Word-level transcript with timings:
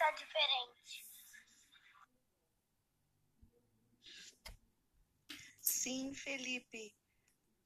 tá 0.00 0.10
diferente. 0.12 1.04
Sim, 5.60 6.14
Felipe. 6.14 6.96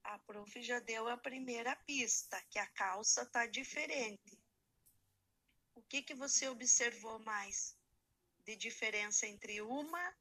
A 0.02 0.18
prof 0.18 0.62
já 0.62 0.80
deu 0.80 1.08
a 1.08 1.16
primeira 1.16 1.76
pista, 1.76 2.42
que 2.50 2.58
a 2.58 2.66
calça 2.66 3.24
tá 3.24 3.46
diferente. 3.46 4.36
O 5.76 5.82
que 5.82 6.02
que 6.02 6.14
você 6.14 6.48
observou 6.48 7.20
mais 7.20 7.78
de 8.44 8.56
diferença 8.56 9.26
entre 9.26 9.62
uma 9.62 10.14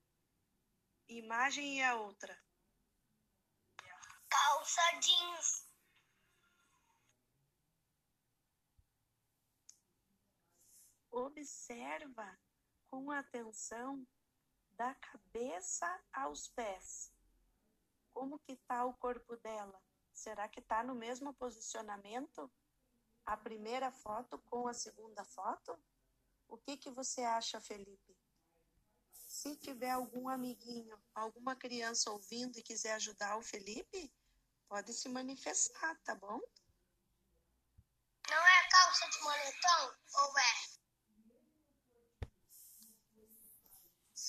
imagem 1.07 1.79
e 1.79 1.83
a 1.83 1.95
outra? 1.95 2.39
Calça 4.29 4.99
jeans. 4.99 5.62
Observa 11.25 12.37
com 12.87 13.09
atenção 13.09 14.05
da 14.71 14.93
cabeça 14.95 15.87
aos 16.11 16.49
pés. 16.49 17.13
Como 18.11 18.37
que 18.39 18.57
tá 18.57 18.83
o 18.83 18.93
corpo 18.95 19.37
dela? 19.37 19.81
Será 20.11 20.49
que 20.49 20.61
tá 20.61 20.83
no 20.83 20.93
mesmo 20.93 21.33
posicionamento? 21.33 22.51
A 23.25 23.37
primeira 23.37 23.89
foto 23.89 24.37
com 24.49 24.67
a 24.67 24.73
segunda 24.73 25.23
foto? 25.23 25.81
O 26.45 26.57
que 26.57 26.75
que 26.75 26.91
você 26.91 27.21
acha, 27.23 27.61
Felipe? 27.61 28.17
Se 29.13 29.55
tiver 29.55 29.91
algum 29.91 30.27
amiguinho, 30.27 31.01
alguma 31.15 31.55
criança 31.55 32.11
ouvindo 32.11 32.59
e 32.59 32.63
quiser 32.63 32.95
ajudar 32.95 33.37
o 33.37 33.41
Felipe, 33.41 34.13
pode 34.67 34.93
se 34.93 35.07
manifestar, 35.07 35.97
tá 36.03 36.15
bom? 36.15 36.41
Não 38.29 38.45
é 38.45 38.69
calça 38.69 39.09
de 39.09 39.21
moletom 39.21 39.93
ou 40.15 40.37
é? 40.37 40.72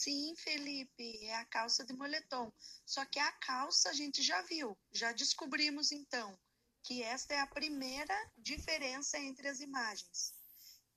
Sim, 0.05 0.37
Felipe, 0.37 1.25
é 1.25 1.35
a 1.37 1.47
calça 1.47 1.83
de 1.83 1.95
moletom. 1.95 2.53
Só 2.85 3.07
que 3.07 3.19
a 3.19 3.33
calça 3.33 3.89
a 3.89 3.93
gente 3.95 4.23
já 4.23 4.43
viu, 4.43 4.77
já 4.93 5.13
descobrimos 5.13 5.93
então 5.93 6.39
que 6.83 7.03
esta 7.03 7.33
é 7.33 7.41
a 7.41 7.47
primeira 7.47 8.15
diferença 8.37 9.19
entre 9.19 9.49
as 9.49 9.61
imagens. 9.61 10.35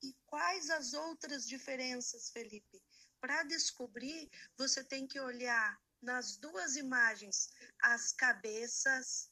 E 0.03 0.13
quais 0.25 0.69
as 0.69 0.93
outras 0.93 1.47
diferenças, 1.47 2.29
Felipe? 2.31 2.83
Para 3.21 3.43
descobrir, 3.43 4.29
você 4.57 4.83
tem 4.83 5.07
que 5.07 5.21
olhar 5.21 5.81
nas 6.01 6.35
duas 6.35 6.75
imagens 6.75 7.49
as 7.79 8.11
cabeças, 8.11 9.31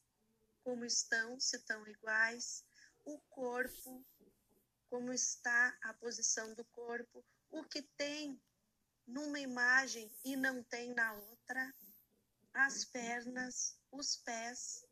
como 0.63 0.85
estão, 0.85 1.37
se 1.37 1.57
estão 1.57 1.85
iguais, 1.85 2.63
o 3.03 3.19
corpo, 3.29 4.05
como 4.89 5.11
está 5.11 5.77
a 5.83 5.93
posição 5.95 6.53
do 6.53 6.63
corpo, 6.63 7.25
o 7.49 7.61
que 7.65 7.81
tem 7.97 8.41
numa 9.07 9.39
imagem 9.39 10.11
e 10.23 10.35
não 10.35 10.63
tem 10.63 10.93
na 10.93 11.13
outra? 11.13 11.73
As 12.53 12.85
pernas, 12.85 13.77
os 13.91 14.17
pés. 14.17 14.85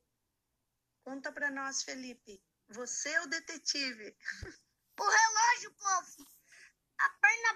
Conta 1.04 1.32
para 1.32 1.52
nós, 1.52 1.84
Felipe. 1.84 2.42
Você 2.70 3.10
é 3.10 3.22
o 3.22 3.28
detetive. 3.28 4.16
O 5.00 5.10
relógio, 5.10 5.74
povo. 5.74 6.28
A 7.00 7.10
perna 7.10 7.53